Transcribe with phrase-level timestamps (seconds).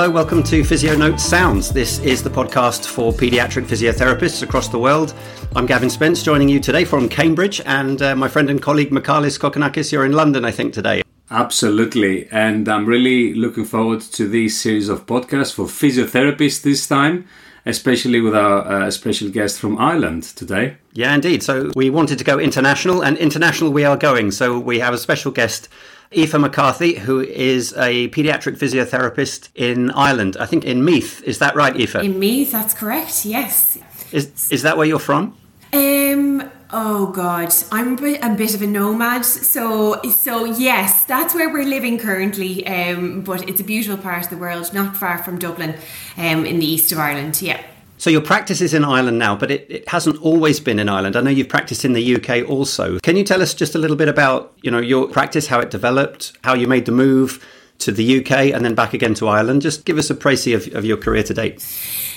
[0.00, 1.70] Hello, welcome to Physio Notes Sounds.
[1.70, 5.12] This is the podcast for paediatric physiotherapists across the world.
[5.54, 9.36] I'm Gavin Spence, joining you today from Cambridge, and uh, my friend and colleague Michalis
[9.36, 11.02] Kokkinakis, you're in London, I think, today.
[11.30, 17.28] Absolutely, and I'm really looking forward to this series of podcasts for physiotherapists this time
[17.66, 20.76] especially with our uh, special guest from Ireland today.
[20.94, 21.42] Yeah, indeed.
[21.42, 24.30] So we wanted to go international, and international we are going.
[24.30, 25.68] So we have a special guest
[26.16, 30.36] Aoife McCarthy, who is a paediatric physiotherapist in Ireland.
[30.40, 31.22] I think in Meath.
[31.22, 31.94] Is that right, Aoife?
[31.96, 33.24] In Meath, that's correct.
[33.24, 33.78] Yes.
[34.10, 35.36] Is is that where you're from?
[35.72, 36.50] Um.
[36.72, 39.24] Oh God, I'm a bit, a bit of a nomad.
[39.24, 42.66] So so yes, that's where we're living currently.
[42.66, 43.20] Um.
[43.20, 45.76] But it's a beautiful part of the world, not far from Dublin,
[46.16, 47.40] um, in the east of Ireland.
[47.40, 47.62] Yeah.
[48.00, 51.16] So your practice is in Ireland now, but it, it, hasn't always been in Ireland.
[51.16, 52.98] I know you've practiced in the UK also.
[53.00, 55.70] Can you tell us just a little bit about, you know, your practice, how it
[55.70, 57.46] developed, how you made the move
[57.80, 59.60] to the UK and then back again to Ireland?
[59.60, 61.62] Just give us a précis of, of your career to date.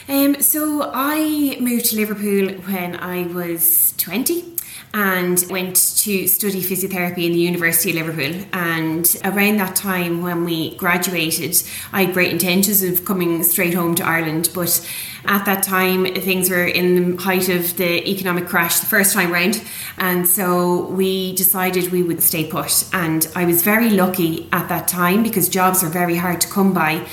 [0.07, 4.52] Um, so I moved to Liverpool when I was 20
[4.93, 8.45] and went to study physiotherapy in the University of Liverpool.
[8.53, 13.95] And around that time, when we graduated, I had great intentions of coming straight home
[13.95, 14.49] to Ireland.
[14.53, 14.87] But
[15.25, 19.31] at that time, things were in the height of the economic crash the first time
[19.31, 19.63] round.
[19.97, 22.85] And so we decided we would stay put.
[22.93, 26.71] And I was very lucky at that time because jobs are very hard to come
[26.71, 27.07] by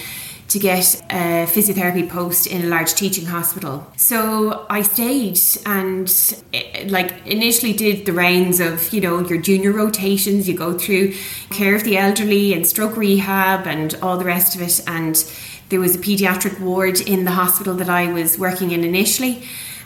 [0.50, 3.86] to get a physiotherapy post in a large teaching hospital.
[3.96, 6.12] So I stayed and
[6.52, 11.14] eh, like initially did the rounds of, you know, your junior rotations, you go through
[11.50, 14.82] care of the elderly and stroke rehab and all the rest of it.
[14.88, 15.24] And
[15.68, 19.44] there was a pediatric ward in the hospital that I was working in initially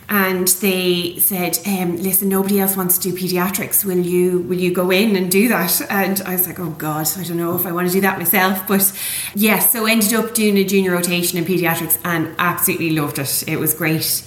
[0.08, 3.84] and they said, um, "Listen, nobody else wants to do pediatrics.
[3.84, 4.40] Will you?
[4.40, 7.36] Will you go in and do that?" And I was like, "Oh God, I don't
[7.36, 8.92] know if I want to do that myself." But
[9.34, 13.44] yes, so ended up doing a junior rotation in pediatrics and absolutely loved it.
[13.46, 14.22] It was great.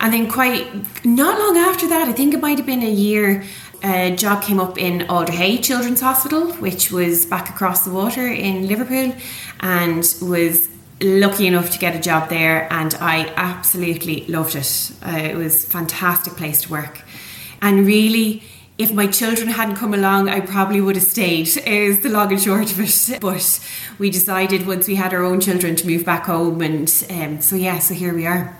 [0.00, 3.44] And then quite not long after that, I think it might have been a year.
[3.82, 8.26] A job came up in Alder Hey Children's Hospital, which was back across the water
[8.26, 9.14] in Liverpool,
[9.60, 10.68] and was
[11.00, 14.92] lucky enough to get a job there and I absolutely loved it.
[15.04, 17.02] Uh, it was a fantastic place to work.
[17.60, 18.42] And really,
[18.78, 22.40] if my children hadn't come along, I probably would have stayed, is the long and
[22.40, 23.20] short of it.
[23.20, 26.60] But we decided once we had our own children to move back home.
[26.62, 28.57] And um, so, yeah, so here we are.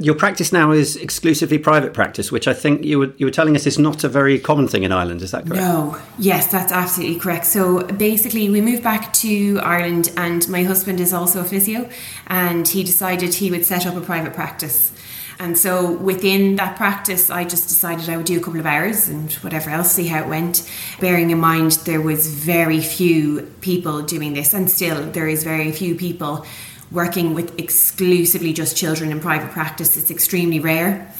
[0.00, 3.56] Your practice now is exclusively private practice, which I think you were you were telling
[3.56, 5.22] us is not a very common thing in Ireland.
[5.22, 5.62] Is that correct?
[5.62, 7.46] No, yes, that's absolutely correct.
[7.46, 11.88] So basically, we moved back to Ireland, and my husband is also a physio,
[12.26, 14.92] and he decided he would set up a private practice.
[15.38, 19.08] And so within that practice, I just decided I would do a couple of hours
[19.08, 20.68] and whatever else, see how it went.
[20.98, 25.72] Bearing in mind there was very few people doing this, and still there is very
[25.72, 26.46] few people
[26.90, 29.96] working with exclusively just children in private practice.
[29.96, 31.10] It's extremely rare.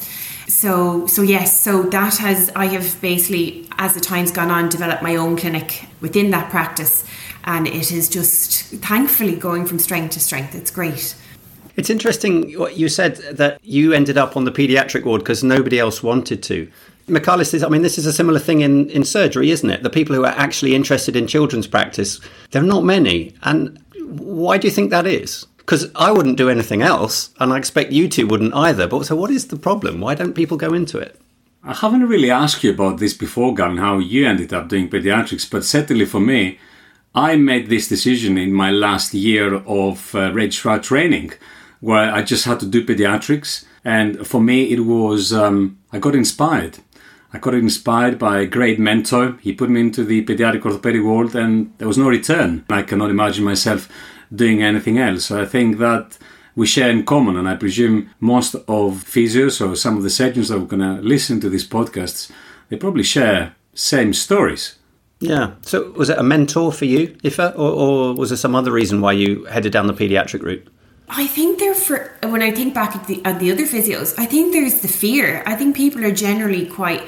[0.49, 5.03] So, so yes, so that has I have basically, as the time's gone on, developed
[5.03, 7.05] my own clinic within that practice,
[7.45, 10.55] and it is just thankfully going from strength to strength.
[10.55, 11.17] It's great.
[11.75, 15.79] It's interesting what you said that you ended up on the paediatric ward because nobody
[15.79, 16.71] else wanted to.
[17.09, 19.83] Michalis says, I mean, this is a similar thing in, in surgery, isn't it?
[19.83, 23.35] The people who are actually interested in children's practice, there are not many.
[23.43, 25.47] And why do you think that is?
[25.67, 28.87] Because I wouldn't do anything else, and I expect you two wouldn't either.
[28.87, 30.01] But so, what is the problem?
[30.01, 31.21] Why don't people go into it?
[31.65, 35.51] I haven't really asked you about this before, Gavin, how you ended up doing pediatrics,
[35.51, 36.61] but certainly for me,
[37.17, 41.33] I made this decision in my last year of uh, registrar training,
[41.81, 46.15] where I just had to do pediatrics, and for me, it was um, I got
[46.15, 46.79] inspired.
[47.33, 49.37] I got inspired by a great mentor.
[49.41, 52.65] He put me into the pediatric orthopedic world, and there was no return.
[52.71, 53.89] I cannot imagine myself
[54.35, 55.27] doing anything else.
[55.27, 56.19] So I think that
[56.55, 60.49] we share in common, and I presume most of physios or some of the surgeons
[60.49, 62.31] that are going to listen to these podcasts,
[62.69, 64.77] they probably share same stories.
[65.21, 65.53] Yeah.
[65.63, 69.01] So was it a mentor for you, Aoife, or, or was there some other reason
[69.01, 70.67] why you headed down the paediatric route?
[71.09, 74.27] I think there for when I think back at the, at the other physios, I
[74.27, 75.43] think there's the fear.
[75.47, 77.03] I think people are generally quite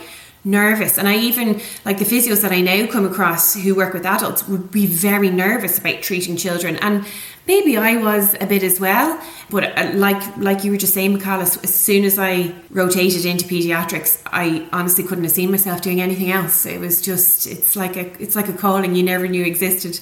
[0.49, 0.99] nervous.
[0.99, 4.49] And I even, like the physios that I now come across who work with adults,
[4.49, 6.77] would be very nervous about treating children.
[6.77, 7.05] And
[7.47, 9.21] maybe I was a bit as well.
[9.50, 13.47] But uh, like like you were just saying, Michalis, as soon as I rotated into
[13.47, 16.67] pediatrics, I honestly couldn't have seen myself doing anything else.
[16.67, 20.01] It was just, it's like a, it's like a calling you never knew existed.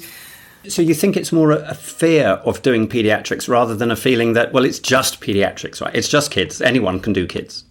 [0.68, 4.52] So you think it's more a fear of doing pediatrics rather than a feeling that
[4.52, 5.94] well, it's just pediatrics, right?
[5.94, 6.60] It's just kids.
[6.60, 7.65] Anyone can do kids.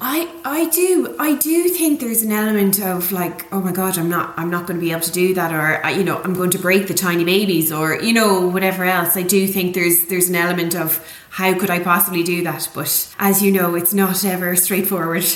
[0.00, 4.08] I I do I do think there's an element of like oh my god I'm
[4.08, 6.34] not I'm not going to be able to do that or uh, you know I'm
[6.34, 10.06] going to break the tiny babies or you know whatever else I do think there's
[10.06, 13.92] there's an element of how could I possibly do that but as you know it's
[13.92, 15.24] not ever straightforward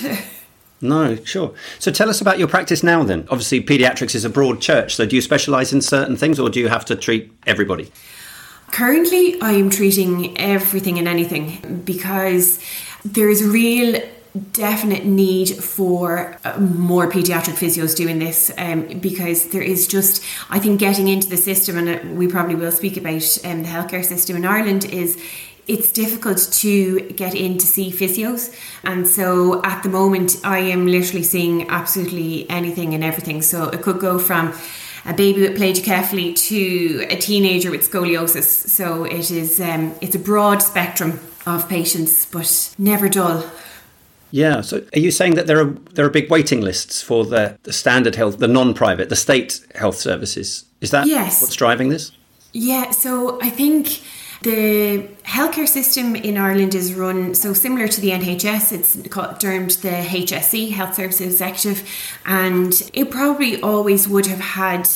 [0.82, 1.54] No, sure.
[1.78, 3.26] So tell us about your practice now then.
[3.30, 4.94] Obviously, pediatrics is a broad church.
[4.94, 7.90] So do you specialise in certain things or do you have to treat everybody?
[8.72, 12.60] Currently, I am treating everything and anything because
[13.04, 14.02] there's real
[14.52, 20.58] definite need for uh, more pediatric physios doing this um, because there is just I
[20.58, 24.04] think getting into the system and uh, we probably will speak about um, the healthcare
[24.04, 25.20] system in Ireland is
[25.66, 28.56] it's difficult to get in to see physios.
[28.84, 33.42] And so at the moment I am literally seeing absolutely anything and everything.
[33.42, 34.54] So it could go from
[35.04, 38.68] a baby with plagiocephaly to a teenager with scoliosis.
[38.68, 43.44] So it is um, it's a broad spectrum of patients but never dull
[44.30, 44.60] yeah.
[44.60, 47.72] So, are you saying that there are there are big waiting lists for the, the
[47.72, 50.64] standard health, the non-private, the state health services?
[50.80, 51.40] Is that yes.
[51.40, 52.12] what's driving this?
[52.52, 52.90] Yeah.
[52.90, 54.00] So, I think
[54.42, 58.72] the healthcare system in Ireland is run so similar to the NHS.
[58.72, 61.88] It's called, termed the HSE, Health Services Executive,
[62.24, 64.88] and it probably always would have had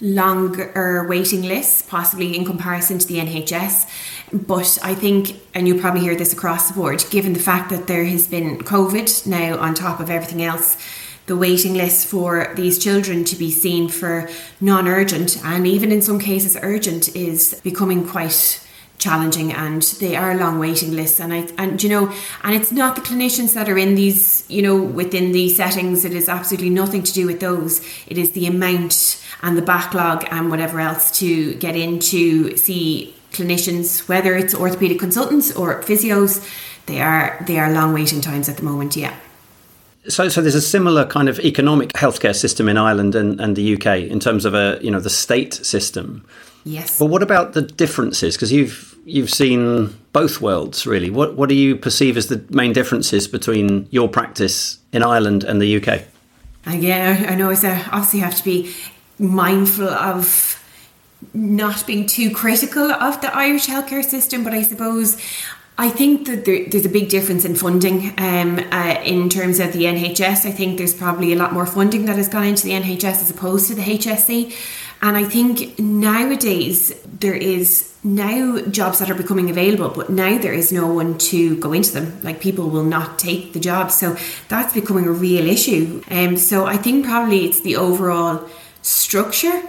[0.00, 3.86] longer waiting lists, possibly in comparison to the NHS.
[4.32, 7.86] But I think, and you probably hear this across the board, given the fact that
[7.86, 10.76] there has been COVID now on top of everything else,
[11.26, 14.28] the waiting list for these children to be seen for
[14.60, 18.66] non urgent and even in some cases urgent is becoming quite
[18.98, 21.20] challenging and they are long waiting lists.
[21.20, 22.12] And I and you know
[22.42, 26.04] and it's not the clinicians that are in these you know within these settings.
[26.04, 27.80] It is absolutely nothing to do with those.
[28.06, 33.14] It is the amount and the backlog and whatever else to get in to see
[33.32, 36.46] clinicians, whether it's orthopedic consultants or physios,
[36.86, 38.96] they are they are long waiting times at the moment.
[38.96, 39.14] Yeah.
[40.08, 43.74] So, so there's a similar kind of economic healthcare system in Ireland and, and the
[43.74, 46.24] UK in terms of a you know the state system.
[46.64, 46.98] Yes.
[46.98, 48.36] But what about the differences?
[48.36, 51.10] Because you've you've seen both worlds really.
[51.10, 55.60] What what do you perceive as the main differences between your practice in Ireland and
[55.60, 56.02] the UK?
[56.66, 58.74] Again, I know it's a, obviously have to be
[59.20, 60.56] mindful of
[61.34, 65.20] not being too critical of the Irish healthcare system, but I suppose
[65.78, 69.72] I think that there, there's a big difference in funding um, uh, in terms of
[69.72, 70.46] the NHS.
[70.46, 73.30] I think there's probably a lot more funding that has gone into the NHS as
[73.30, 74.54] opposed to the HSE.
[75.02, 80.52] And I think nowadays there is now jobs that are becoming available, but now there
[80.52, 82.20] is no one to go into them.
[82.22, 83.94] Like people will not take the jobs.
[83.94, 84.16] So
[84.48, 86.02] that's becoming a real issue.
[86.10, 88.46] Um, so I think probably it's the overall
[88.82, 89.62] structure.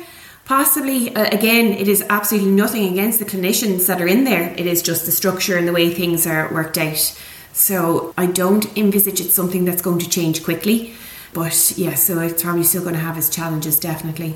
[0.46, 4.54] Possibly, uh, again, it is absolutely nothing against the clinicians that are in there.
[4.58, 7.18] It is just the structure and the way things are worked out.
[7.54, 10.94] So I don't envisage it's something that's going to change quickly.
[11.34, 14.36] But yeah, so it's probably still going to have its challenges, definitely.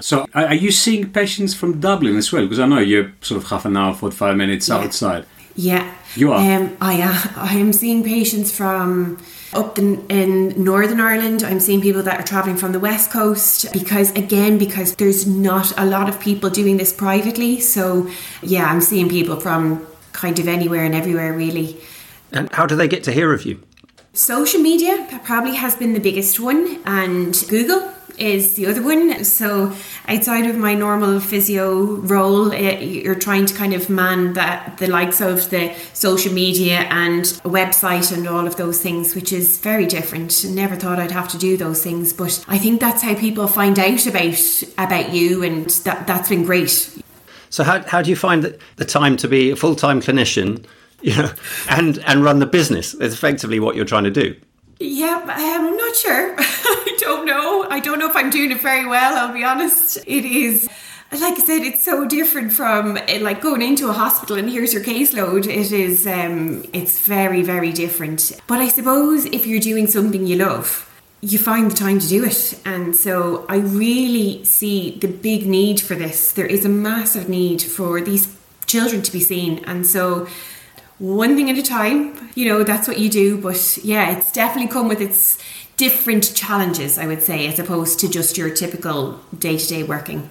[0.00, 2.42] So, are you seeing patients from Dublin as well?
[2.42, 4.76] Because I know you're sort of half an hour, 45 minutes yeah.
[4.76, 5.26] outside.
[5.58, 5.92] Yeah.
[6.14, 6.38] You are?
[6.38, 7.30] Um, I, am.
[7.36, 9.18] I am seeing patients from
[9.52, 13.72] up in, in Northern Ireland, I'm seeing people that are traveling from the West Coast
[13.72, 17.58] because, again, because there's not a lot of people doing this privately.
[17.58, 18.08] So,
[18.42, 21.80] yeah, I'm seeing people from kind of anywhere and everywhere, really.
[22.30, 23.62] And how do they get to hear of you?
[24.12, 29.24] Social media probably has been the biggest one, and Google is the other one.
[29.24, 29.72] So
[30.06, 34.86] outside of my normal physio role, eh, you're trying to kind of man that the
[34.86, 39.86] likes of the social media and website and all of those things, which is very
[39.86, 40.44] different.
[40.44, 43.78] Never thought I'd have to do those things, but I think that's how people find
[43.78, 47.02] out about about you, and that that's been great.
[47.50, 50.64] So how how do you find the time to be a full time clinician?
[51.00, 51.30] You know,
[51.70, 52.92] and and run the business.
[52.94, 54.34] It's effectively what you're trying to do.
[54.80, 56.34] Yeah, I'm not sure.
[56.38, 57.66] I don't know.
[57.68, 59.98] I don't know if I'm doing it very well, I'll be honest.
[60.06, 60.68] It is
[61.10, 64.74] like I said, it's so different from eh, like going into a hospital and here's
[64.74, 65.46] your caseload.
[65.46, 68.32] It is, um, it's very, very different.
[68.46, 70.84] But I suppose if you're doing something you love,
[71.22, 72.60] you find the time to do it.
[72.64, 76.32] And so I really see the big need for this.
[76.32, 79.64] There is a massive need for these children to be seen.
[79.64, 80.28] And so
[80.98, 82.30] one thing at a time.
[82.34, 83.38] You know, that's what you do.
[83.40, 85.38] But yeah, it's definitely come with its
[85.76, 90.28] different challenges, I would say, as opposed to just your typical day to day working.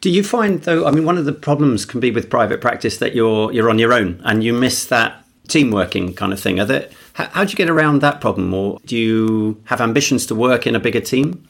[0.00, 0.86] Do you find though?
[0.86, 3.78] I mean, one of the problems can be with private practice that you're you're on
[3.78, 6.60] your own and you miss that team working kind of thing.
[6.60, 10.26] Are there, how, how do you get around that problem, or do you have ambitions
[10.26, 11.46] to work in a bigger team?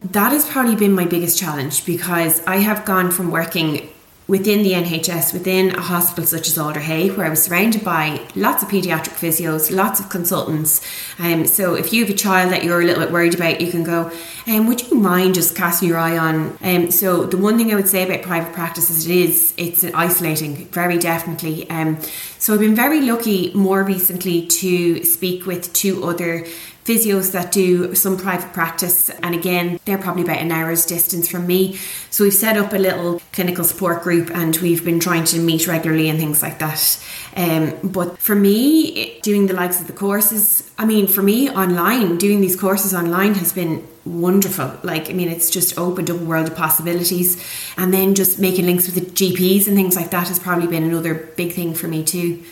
[0.00, 3.88] That has probably been my biggest challenge because I have gone from working
[4.26, 8.26] within the NHS, within a hospital such as Alder Hey, where I was surrounded by
[8.34, 10.80] lots of paediatric physios, lots of consultants.
[11.18, 13.70] Um, so if you have a child that you're a little bit worried about, you
[13.70, 14.10] can go,
[14.46, 16.56] um, would you mind just casting your eye on?
[16.62, 19.84] Um, so the one thing I would say about private practice is it is, it's
[19.84, 21.68] isolating, very definitely.
[21.68, 22.00] Um,
[22.38, 26.46] so I've been very lucky more recently to speak with two other
[26.84, 31.46] physios that do some private practice, and again, they're probably about an hour's distance from
[31.46, 31.78] me.
[32.10, 35.66] So we've set up a little clinical support group, and we've been trying to meet
[35.66, 37.04] regularly and things like that.
[37.36, 42.18] Um, but for me, doing the likes of the courses, I mean, for me, online,
[42.18, 44.78] doing these courses online has been wonderful.
[44.82, 47.42] Like, I mean, it's just opened up a world of possibilities.
[47.78, 50.84] And then just making links with the GPs and things like that has probably been
[50.84, 52.42] another big thing for me too.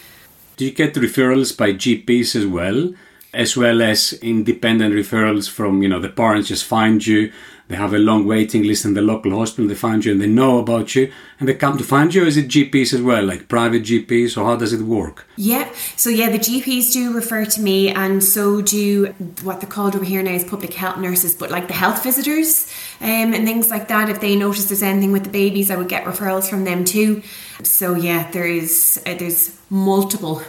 [0.57, 2.95] Do you get referrals by GPs as well?
[3.35, 7.33] As well as independent referrals from you know the parents just find you.
[7.69, 9.67] They have a long waiting list in the local hospital.
[9.67, 11.11] They find you and they know about you
[11.43, 14.45] and they come to find you is it gps as well like private gps or
[14.45, 15.27] how does it work?
[15.37, 19.07] Yeah so yeah the gps do refer to me and so do
[19.43, 22.73] what they're called over here now is public health nurses but like the health visitors
[23.01, 24.09] um, and things like that.
[24.09, 27.23] If they notice there's anything with the babies i would get referrals from them too.
[27.63, 30.43] So yeah there is uh, there's multiple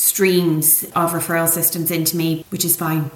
[0.00, 3.10] streams of referral systems into me, which is fine.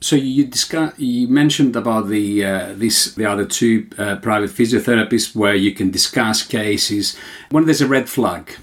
[0.00, 5.34] So you discuss, you mentioned about the uh, this the other two uh, private physiotherapists
[5.34, 7.16] where you can discuss cases
[7.50, 8.56] when there's a red flag.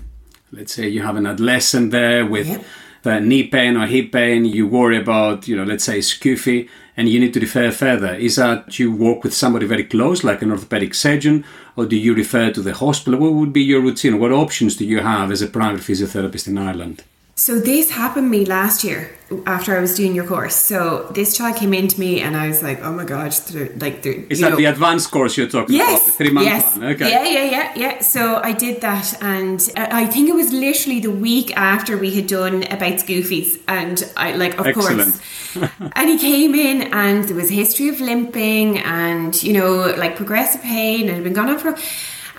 [0.52, 2.66] Let's say you have an adolescent there with yep.
[3.06, 4.46] uh, knee pain or hip pain.
[4.46, 8.14] You worry about you know let's say SCFE and you need to refer further.
[8.14, 11.44] Is that you work with somebody very close, like an orthopedic surgeon,
[11.76, 13.20] or do you refer to the hospital?
[13.20, 14.20] What would be your routine?
[14.20, 17.04] What options do you have as a private physiotherapist in Ireland?
[17.42, 19.10] So this happened me last year
[19.48, 20.56] after I was doing your course.
[20.56, 23.34] So this child came into me and I was like, oh my god,
[23.82, 26.06] like they're, is that know, the advanced course you're talking yes, about?
[26.06, 26.86] The three month yes, one.
[26.94, 27.10] Okay.
[27.10, 28.00] Yeah, yeah, yeah, yeah.
[28.02, 32.28] So I did that and I think it was literally the week after we had
[32.28, 35.20] done about goofies, and I like of Excellent.
[35.56, 35.72] course.
[35.96, 40.16] and he came in and there was a history of limping and you know like
[40.16, 41.76] progressive pain and it had been gone on for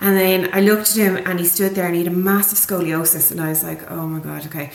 [0.03, 2.59] and then I looked at him and he stood there and he had a massive
[2.59, 3.31] scoliosis.
[3.31, 4.69] And I was like, oh my God, okay.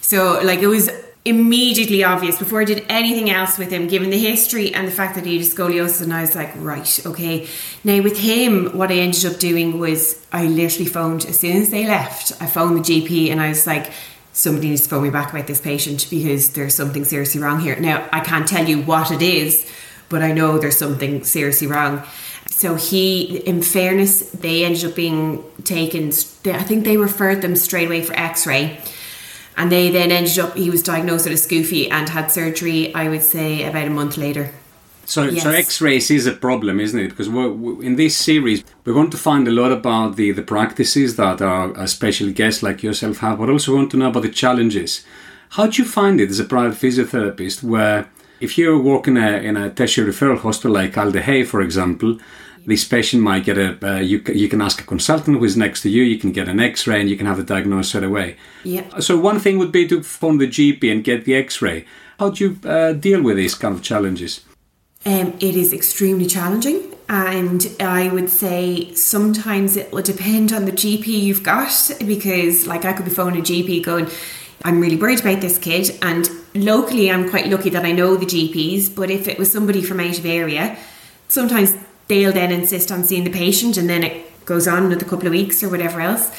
[0.00, 0.90] So, like, it was
[1.24, 5.14] immediately obvious before I did anything else with him, given the history and the fact
[5.14, 6.02] that he had scoliosis.
[6.02, 7.46] And I was like, right, okay.
[7.84, 11.70] Now, with him, what I ended up doing was I literally phoned as soon as
[11.70, 13.92] they left, I phoned the GP and I was like,
[14.32, 17.78] somebody needs to phone me back about this patient because there's something seriously wrong here.
[17.78, 19.70] Now, I can't tell you what it is,
[20.08, 22.02] but I know there's something seriously wrong.
[22.52, 26.08] So he, in fairness, they ended up being taken.
[26.08, 28.78] I think they referred them straight away for X-ray,
[29.56, 30.54] and they then ended up.
[30.54, 32.94] He was diagnosed with a SCFE and had surgery.
[32.94, 34.52] I would say about a month later.
[35.06, 35.42] So, yes.
[35.42, 37.08] so X-rays is a problem, isn't it?
[37.08, 41.16] Because we're, in this series, we want to find a lot about the, the practices
[41.16, 45.04] that our, special guests like yourself have, but also want to know about the challenges.
[45.50, 48.08] How do you find it as a private physiotherapist, where
[48.42, 52.18] if you're working in a, in a tertiary referral hospital like Alder Hey, for example,
[52.66, 55.82] this patient might get a, uh, you, you can ask a consultant who is next
[55.82, 58.04] to you, you can get an x ray and you can have a diagnosis straight
[58.04, 58.36] away.
[58.64, 58.98] Yeah.
[58.98, 61.84] So, one thing would be to phone the GP and get the x ray.
[62.18, 64.44] How do you uh, deal with these kind of challenges?
[65.04, 70.70] Um, it is extremely challenging, and I would say sometimes it will depend on the
[70.70, 74.06] GP you've got because, like, I could be phoning a GP going,
[74.64, 78.26] I'm really worried about this kid, and locally, I'm quite lucky that I know the
[78.26, 78.94] GPs.
[78.94, 80.76] But if it was somebody from out of area,
[81.28, 81.74] sometimes
[82.08, 85.32] they'll then insist on seeing the patient, and then it goes on another couple of
[85.32, 86.30] weeks or whatever else.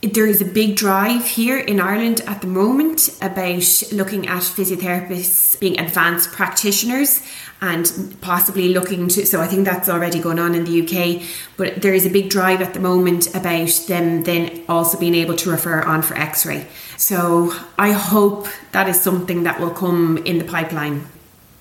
[0.00, 5.58] There is a big drive here in Ireland at the moment about looking at physiotherapists
[5.58, 7.20] being advanced practitioners
[7.60, 9.26] and possibly looking to.
[9.26, 12.30] So I think that's already going on in the UK, but there is a big
[12.30, 16.46] drive at the moment about them then also being able to refer on for x
[16.46, 16.68] ray.
[16.96, 21.06] So I hope that is something that will come in the pipeline.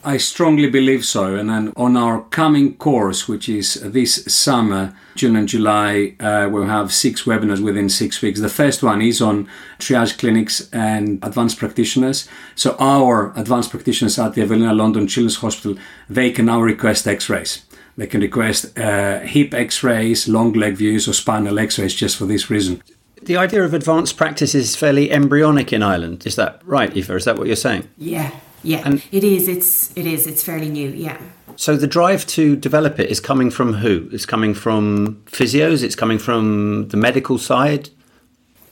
[0.08, 1.36] I strongly believe so.
[1.36, 6.64] And then on our coming course, which is this summer, June and July, uh, we'll
[6.68, 8.40] have six webinars within six weeks.
[8.40, 9.50] The first one is on
[9.80, 12.26] triage clinics and advanced practitioners.
[12.56, 15.78] So our advanced practitioners at the Evelina London Children's Hospital,
[16.10, 17.66] they can now request X-rays.
[17.98, 22.50] They can request uh, hip X-rays, long leg views, or spinal X-rays just for this
[22.50, 22.82] reason.
[23.22, 26.26] The idea of advanced practice is fairly embryonic in Ireland.
[26.26, 27.10] Is that right, Aoife?
[27.10, 27.90] Is that what you're saying?
[27.98, 28.32] Yeah,
[28.64, 29.48] yeah, and it is.
[29.48, 30.28] It's it is.
[30.28, 30.90] It's fairly new.
[30.90, 31.18] Yeah.
[31.56, 34.10] So the drive to develop it is coming from who?
[34.12, 35.84] It's coming from physios.
[35.84, 37.90] It's coming from the medical side.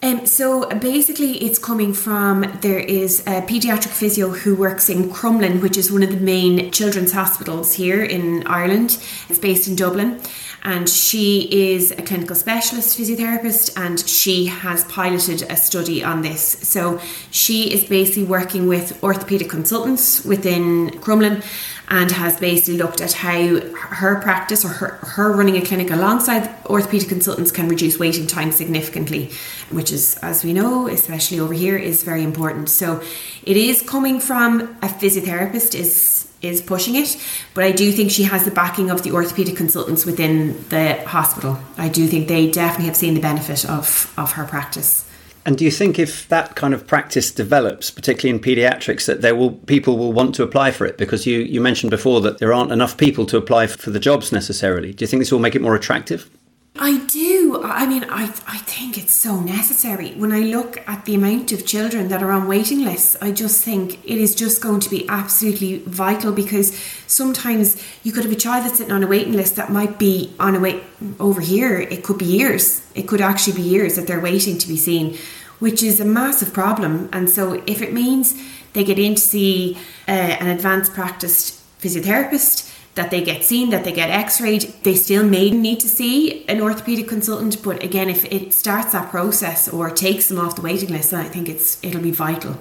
[0.04, 5.64] Um, so basically, it's coming from there is a paediatric physio who works in Crumlin,
[5.64, 9.04] which is one of the main children's hospitals here in Ireland.
[9.30, 10.22] It's based in Dublin,
[10.66, 16.42] and she is a clinical specialist physiotherapist and she has piloted a study on this.
[16.42, 21.46] So she is basically working with orthopedic consultants within Crumlin
[21.90, 26.50] and has basically looked at how her practice or her, her running a clinic alongside
[26.66, 29.30] orthopedic consultants can reduce waiting time significantly,
[29.70, 32.70] which is, as we know, especially over here, is very important.
[32.70, 33.04] So
[33.44, 36.15] it is coming from a physiotherapist is
[36.46, 37.18] is pushing it,
[37.54, 41.58] but I do think she has the backing of the orthopedic consultants within the hospital.
[41.78, 45.10] I do think they definitely have seen the benefit of, of her practice.
[45.46, 49.36] And do you think if that kind of practice develops, particularly in paediatrics, that there
[49.36, 50.98] will people will want to apply for it?
[50.98, 54.32] Because you, you mentioned before that there aren't enough people to apply for the jobs
[54.32, 54.92] necessarily.
[54.92, 56.30] Do you think this will make it more attractive?
[56.78, 57.62] I do.
[57.64, 60.12] I mean, I, I think it's so necessary.
[60.12, 63.64] When I look at the amount of children that are on waiting lists, I just
[63.64, 66.78] think it is just going to be absolutely vital because
[67.08, 70.34] sometimes you could have a child that's sitting on a waiting list that might be
[70.38, 70.84] on a wait
[71.18, 71.80] over here.
[71.80, 72.86] It could be years.
[72.94, 75.18] It could actually be years that they're waiting to be seen,
[75.60, 77.08] which is a massive problem.
[77.14, 78.36] And so, if it means
[78.74, 79.78] they get in to see
[80.10, 84.74] uh, an advanced practiced physiotherapist, that they get seen, that they get x-rayed.
[84.84, 89.12] They still may need to see an orthopedic consultant, but again, if it starts that
[89.12, 92.58] process or takes them off the waiting list, I think it's it'll be vital.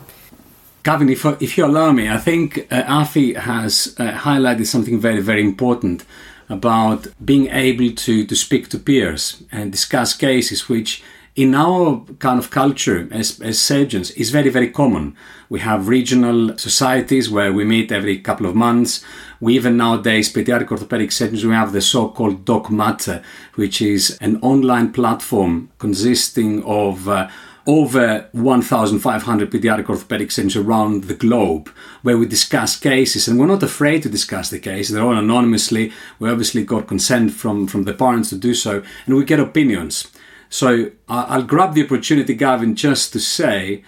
[0.83, 5.23] Gavin, if, if you allow me, I think uh, Afi has uh, highlighted something very,
[5.23, 6.05] very important
[6.51, 11.03] about being able to, to speak to peers and discuss cases which
[11.37, 15.17] in our kind of culture as, as surgeons is very, very common.
[15.49, 19.05] We have regional societies where we meet every couple of months.
[19.41, 23.23] We even nowadays, pediatric orthopedic surgeons, we have the so-called DocMate,
[23.57, 27.29] which is an online platform consisting of uh,
[27.67, 31.69] over 1,500 pediatric orthopedic surgeons around the globe
[32.03, 34.89] where we discuss cases and we're not afraid to discuss the case.
[34.89, 35.93] They're all anonymously.
[36.19, 40.07] We obviously got consent from, from the parents to do so and we get opinions.
[40.55, 43.83] So I'll grab the opportunity, Gavin, just to say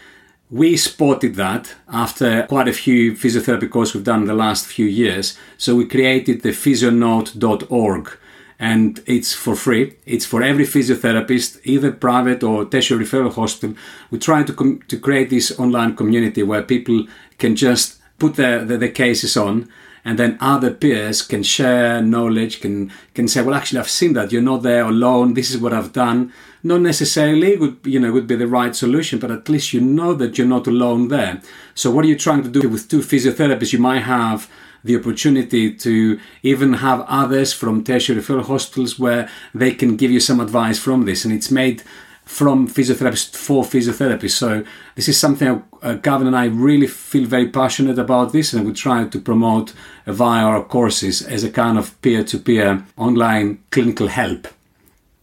[0.51, 4.85] we spotted that after quite a few physiotherapy courses we've done in the last few
[4.85, 5.39] years.
[5.59, 8.19] So we created the physionote.org
[8.59, 9.95] and it's for free.
[10.07, 13.77] It's for every physiotherapist, either private or tertiary referral hospital.
[14.11, 17.07] We try to, com- to create this online community where people
[17.39, 19.69] can just put their, their, their cases on
[20.07, 24.31] and then other peers can share knowledge can can say well actually i've seen that.
[24.33, 25.35] You're not there alone.
[25.35, 26.33] This is what i've done.
[26.63, 30.15] Not necessarily would you know would be the right solution but at least you know
[30.15, 31.43] that you're not alone there.
[31.75, 33.73] So what are you trying to do with two physiotherapists?
[33.73, 34.49] You might have
[34.85, 40.21] the opportunity to even have others from tertiary referral hospitals where they can give you
[40.21, 41.25] some advice from this.
[41.25, 41.83] And it's made
[42.27, 44.33] from physiotherapists for physiotherapists.
[44.33, 44.65] So
[44.97, 48.73] this is something uh, Gavin and I really feel very passionate about this, and we
[48.73, 49.73] try to promote
[50.07, 54.49] via our courses as a kind of peer-to-peer online clinical help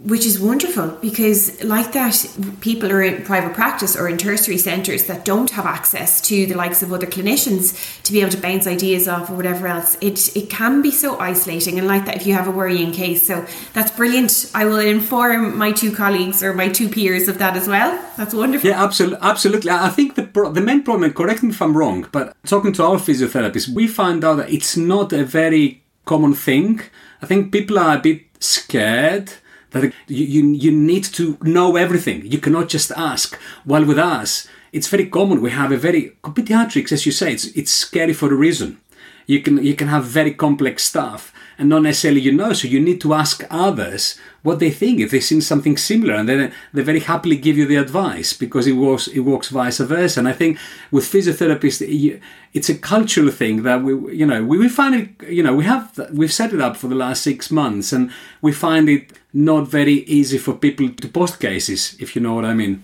[0.04, 2.28] which is wonderful because like that
[2.60, 6.56] people are in private practice or in tertiary centres that don't have access to the
[6.56, 9.98] likes of other clinicians to be able to bounce ideas off or whatever else.
[10.02, 13.26] It it can be so isolating and like that if you have a worrying case.
[13.26, 14.52] So that's brilliant.
[14.54, 17.98] I will inform my two colleagues or my two peers of that as well.
[18.18, 18.70] That's wonderful.
[18.70, 19.72] Yeah absolutely absolutely.
[19.72, 22.98] I think the the main problem correct me if I'm wrong but talking to our
[22.98, 26.82] physiotherapists we find out that it's not a very common thing.
[27.22, 29.32] I think people are a bit scared
[29.73, 32.25] that you, you, you need to know everything.
[32.25, 33.38] You cannot just ask.
[33.65, 35.41] While with us, it's very common.
[35.41, 38.79] We have a very pediatrics, as you say, it's it's scary for a reason.
[39.27, 42.53] You can you can have very complex stuff and not necessarily you know.
[42.53, 46.29] So you need to ask others what they think if they've seen something similar, and
[46.29, 50.19] then they very happily give you the advice because it works it works vice versa.
[50.19, 50.58] And I think
[50.91, 52.21] with physiotherapists,
[52.53, 55.63] it's a cultural thing that we you know we, we find it you know we
[55.65, 59.67] have we've set it up for the last six months, and we find it not
[59.67, 62.84] very easy for people to post cases, if you know what I mean.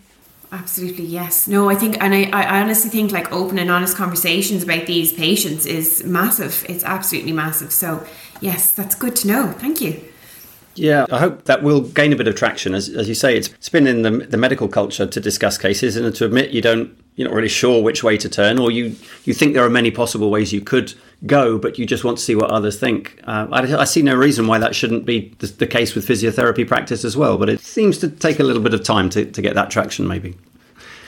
[0.51, 1.47] Absolutely, yes.
[1.47, 5.13] No, I think, and I, I honestly think like open and honest conversations about these
[5.13, 6.65] patients is massive.
[6.67, 7.71] It's absolutely massive.
[7.71, 8.03] So,
[8.41, 9.51] yes, that's good to know.
[9.51, 10.08] Thank you.
[10.79, 12.73] Yeah, I hope that will gain a bit of traction.
[12.73, 15.97] As, as you say, it's, it's been in the, the medical culture to discuss cases
[15.97, 18.95] and to admit you don't, you're not really sure which way to turn, or you,
[19.25, 20.93] you think there are many possible ways you could
[21.25, 23.19] go, but you just want to see what others think.
[23.25, 26.65] Uh, I, I, see no reason why that shouldn't be the, the, case with physiotherapy
[26.65, 29.41] practice as well, but it seems to take a little bit of time to, to
[29.41, 30.37] get that traction, maybe.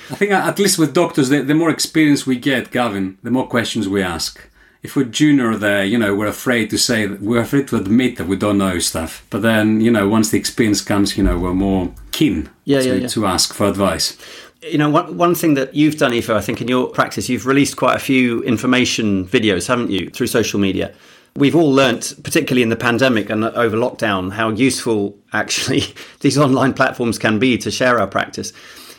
[0.09, 3.47] I think at least with doctors, the, the more experience we get, Gavin, the more
[3.47, 4.50] questions we ask.
[4.83, 8.27] If we're junior there, you know, we're afraid to say we're afraid to admit that
[8.27, 9.25] we don't know stuff.
[9.29, 12.87] But then, you know, once the experience comes, you know, we're more keen yeah, to,
[12.87, 13.07] yeah, yeah.
[13.07, 14.17] to ask for advice
[14.63, 17.47] you know, one, one thing that you've done, Aoife, I think in your practice, you've
[17.47, 20.93] released quite a few information videos, haven't you, through social media?
[21.35, 25.83] we've all learnt, particularly in the pandemic and over lockdown, how useful actually
[26.19, 28.53] these online platforms can be to share our practice.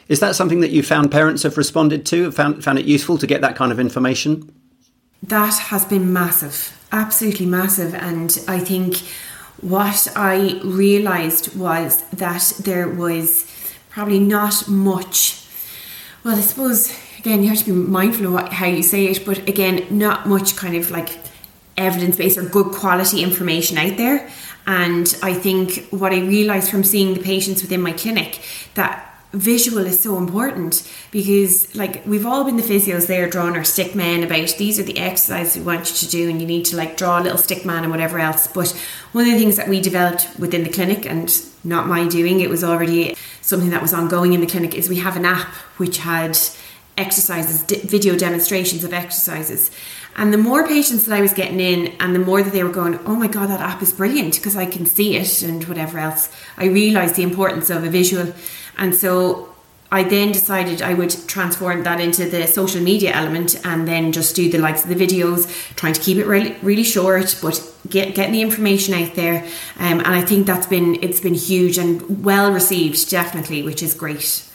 [0.08, 3.26] Is that something that you found parents have responded to, found, found it useful to
[3.26, 4.52] get that kind of information?
[5.22, 7.94] That has been massive, absolutely massive.
[7.94, 8.96] And I think
[9.60, 13.46] what I realised was that there was
[13.90, 15.46] probably not much,
[16.24, 19.24] well, I suppose, again, you have to be mindful of what, how you say it,
[19.24, 21.18] but again, not much kind of like
[21.76, 24.28] evidence based or good quality information out there.
[24.66, 28.40] And I think what I realised from seeing the patients within my clinic
[28.74, 33.64] that visual is so important because like we've all been the physios there drawing our
[33.64, 36.64] stick man about these are the exercises we want you to do and you need
[36.66, 38.46] to like draw a little stick man and whatever else.
[38.46, 38.70] But
[39.12, 42.50] one of the things that we developed within the clinic and not my doing it
[42.50, 45.98] was already something that was ongoing in the clinic is we have an app which
[45.98, 46.38] had
[46.98, 49.70] exercises video demonstrations of exercises
[50.16, 52.70] and the more patients that I was getting in, and the more that they were
[52.72, 55.98] going, oh my God, that app is brilliant because I can see it and whatever
[55.98, 58.32] else, I realised the importance of a visual.
[58.76, 59.52] And so
[59.90, 64.34] I then decided I would transform that into the social media element and then just
[64.34, 65.46] do the likes of the videos,
[65.76, 69.44] trying to keep it really, really short, but get getting the information out there.
[69.78, 73.92] Um, and I think that's been it's been huge and well received, definitely, which is
[73.92, 74.48] great.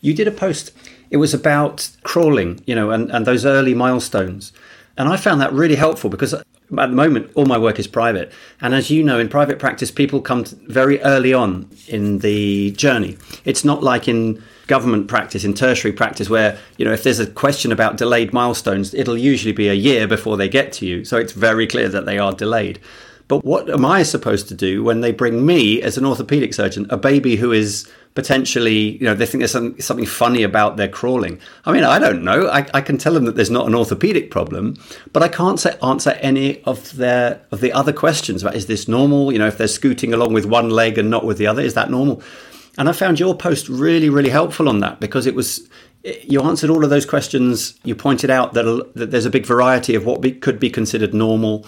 [0.00, 0.72] You did a post.
[1.08, 4.52] It was about crawling, you know, and, and those early milestones.
[4.98, 8.32] And I found that really helpful because at the moment, all my work is private.
[8.60, 13.16] And as you know, in private practice, people come very early on in the journey.
[13.44, 17.26] It's not like in government practice, in tertiary practice, where, you know, if there's a
[17.26, 21.04] question about delayed milestones, it'll usually be a year before they get to you.
[21.04, 22.80] So it's very clear that they are delayed.
[23.28, 26.86] But what am I supposed to do when they bring me, as an orthopedic surgeon,
[26.90, 30.88] a baby who is potentially, you know, they think there's something, something funny about their
[30.88, 31.38] crawling.
[31.66, 32.48] I mean, I don't know.
[32.48, 34.74] I, I, can tell them that there's not an orthopedic problem,
[35.12, 38.88] but I can't say, answer any of their of the other questions about is this
[38.88, 39.32] normal?
[39.32, 41.74] You know, if they're scooting along with one leg and not with the other, is
[41.74, 42.22] that normal?
[42.78, 45.68] And I found your post really, really helpful on that because it was
[46.22, 47.78] you answered all of those questions.
[47.84, 51.12] You pointed out that, that there's a big variety of what be, could be considered
[51.12, 51.66] normal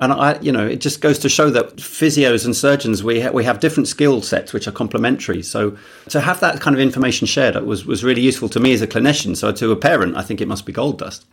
[0.00, 3.30] and I, you know, it just goes to show that physios and surgeons we ha-
[3.30, 5.42] we have different skill sets which are complementary.
[5.42, 5.76] So
[6.08, 8.86] to have that kind of information shared was was really useful to me as a
[8.86, 9.36] clinician.
[9.36, 11.24] So to a parent, I think it must be gold dust.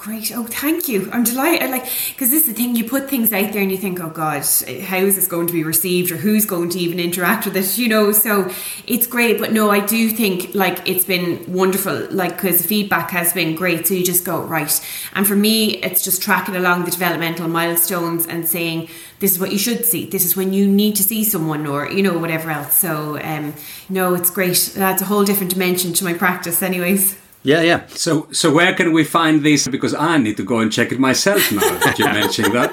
[0.00, 0.34] Great.
[0.34, 1.10] Oh, thank you.
[1.12, 1.70] I'm delighted.
[1.70, 4.08] Like, because this is the thing, you put things out there and you think, oh
[4.08, 4.38] God,
[4.84, 7.76] how is this going to be received or who's going to even interact with it,
[7.76, 8.10] you know?
[8.10, 8.50] So
[8.86, 9.38] it's great.
[9.38, 13.54] But no, I do think like it's been wonderful, like, because the feedback has been
[13.54, 13.86] great.
[13.86, 14.72] So you just go, right.
[15.12, 19.52] And for me, it's just tracking along the developmental milestones and saying, this is what
[19.52, 20.06] you should see.
[20.06, 22.78] This is when you need to see someone or, you know, whatever else.
[22.78, 23.52] So, um,
[23.90, 24.72] no, it's great.
[24.74, 27.18] That's a whole different dimension to my practice, anyways.
[27.42, 27.86] Yeah, yeah.
[27.88, 29.66] So, so where can we find this?
[29.66, 32.70] Because I need to go and check it myself now that you mentioned that.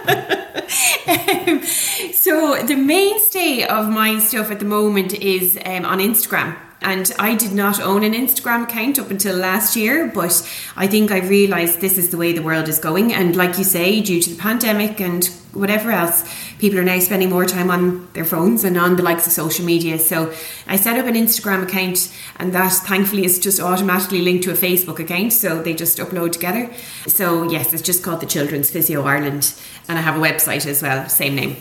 [1.48, 1.64] um,
[2.14, 6.58] so, the mainstay of my stuff at the moment is um, on Instagram.
[6.80, 11.12] And I did not own an Instagram account up until last year, but I think
[11.12, 13.14] I realised this is the way the world is going.
[13.14, 16.24] And like you say, due to the pandemic and whatever else,
[16.60, 19.66] people are now spending more time on their phones and on the likes of social
[19.66, 19.98] media.
[19.98, 20.32] So
[20.68, 24.54] I set up an Instagram account, and that thankfully is just automatically linked to a
[24.54, 25.34] Facebook account.
[25.34, 26.72] So they just upload together.
[27.08, 29.56] So yes, it's just called the Children's Physio Ireland,
[29.90, 31.58] and I have a website as well, same name.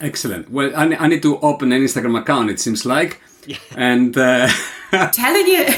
[0.00, 0.50] Excellent.
[0.50, 2.50] Well, I need to open an Instagram account.
[2.50, 3.22] It seems like.
[3.46, 3.58] Yeah.
[3.76, 4.48] And uh,
[5.12, 5.64] telling you,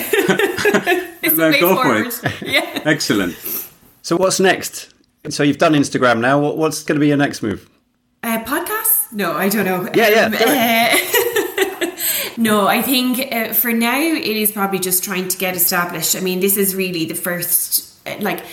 [1.23, 2.13] it's then go forward.
[2.13, 2.53] for it.
[2.53, 2.83] Yeah.
[2.85, 3.35] Excellent.
[4.03, 4.93] So what's next?
[5.31, 6.39] So you've done Instagram now.
[6.39, 7.69] What, what's going to be your next move?
[8.23, 9.13] Uh, podcast?
[9.13, 9.89] No, I don't know.
[9.95, 10.27] Yeah, yeah.
[10.27, 11.97] Um, uh,
[12.37, 16.15] no, I think uh, for now it is probably just trying to get established.
[16.17, 18.45] I mean, this is really the first, uh, like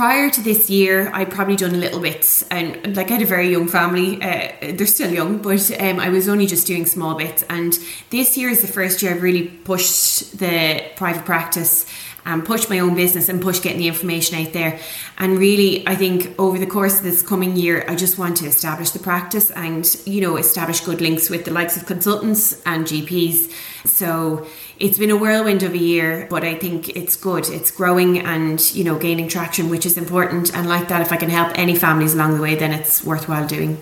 [0.00, 3.26] prior to this year, I'd probably done a little bit, and like I had a
[3.26, 4.16] very young family.
[4.22, 7.44] Uh, they're still young, but um, I was only just doing small bits.
[7.50, 11.84] And this year is the first year I've really pushed the private practice
[12.24, 14.80] and push my own business and push getting the information out there.
[15.18, 18.46] And really, I think over the course of this coming year, I just want to
[18.46, 22.86] establish the practice and, you know, establish good links with the likes of consultants and
[22.86, 23.52] GPs.
[23.86, 24.46] So
[24.80, 27.48] it's been a whirlwind of a year, but I think it's good.
[27.50, 30.54] It's growing and, you know, gaining traction, which is important.
[30.54, 33.46] And like that, if I can help any families along the way, then it's worthwhile
[33.46, 33.76] doing.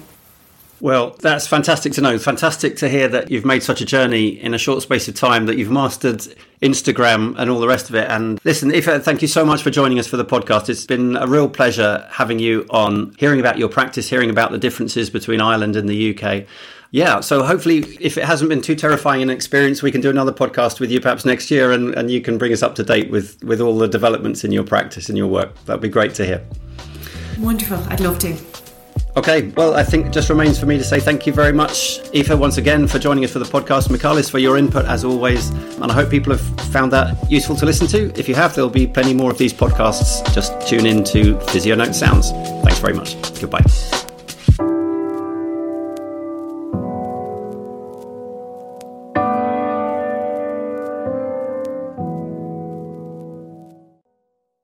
[0.80, 2.18] Well, that's fantastic to know.
[2.18, 5.46] Fantastic to hear that you've made such a journey in a short space of time,
[5.46, 6.20] that you've mastered
[6.62, 8.08] Instagram and all the rest of it.
[8.08, 10.68] And listen, Aoife, uh, thank you so much for joining us for the podcast.
[10.68, 14.58] It's been a real pleasure having you on, hearing about your practice, hearing about the
[14.58, 16.46] differences between Ireland and the UK.
[16.90, 20.32] Yeah, so hopefully, if it hasn't been too terrifying an experience, we can do another
[20.32, 23.10] podcast with you perhaps next year and, and you can bring us up to date
[23.10, 25.54] with, with all the developments in your practice and your work.
[25.66, 26.42] That'd be great to hear.
[27.38, 27.78] Wonderful.
[27.90, 28.36] I'd love to.
[29.16, 31.98] Okay, well, I think it just remains for me to say thank you very much,
[32.14, 33.90] Aoife, once again for joining us for the podcast.
[33.90, 35.50] Michalis, for your input as always.
[35.50, 38.16] And I hope people have found that useful to listen to.
[38.18, 40.32] If you have, there'll be plenty more of these podcasts.
[40.32, 42.30] Just tune in to Physio Note Sounds.
[42.62, 43.16] Thanks very much.
[43.40, 43.64] Goodbye.